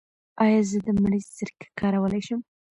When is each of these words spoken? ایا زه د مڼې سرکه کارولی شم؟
ایا 0.43 0.61
زه 0.69 0.77
د 0.85 0.87
مڼې 1.01 1.19
سرکه 1.35 1.67
کارولی 1.79 2.21
شم؟ 2.27 2.39